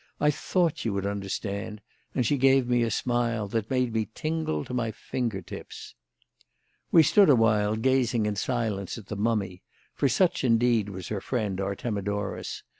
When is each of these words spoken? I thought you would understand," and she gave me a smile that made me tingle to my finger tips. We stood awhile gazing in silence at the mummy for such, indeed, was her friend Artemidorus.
I 0.19 0.31
thought 0.31 0.83
you 0.83 0.93
would 0.93 1.05
understand," 1.05 1.79
and 2.15 2.25
she 2.25 2.35
gave 2.35 2.67
me 2.67 2.81
a 2.81 2.89
smile 2.89 3.47
that 3.49 3.69
made 3.69 3.93
me 3.93 4.09
tingle 4.15 4.65
to 4.65 4.73
my 4.73 4.91
finger 4.91 5.43
tips. 5.43 5.93
We 6.91 7.03
stood 7.03 7.29
awhile 7.29 7.75
gazing 7.75 8.25
in 8.25 8.35
silence 8.35 8.97
at 8.97 9.09
the 9.09 9.15
mummy 9.15 9.61
for 9.93 10.09
such, 10.09 10.43
indeed, 10.43 10.89
was 10.89 11.09
her 11.09 11.21
friend 11.21 11.61
Artemidorus. 11.61 12.63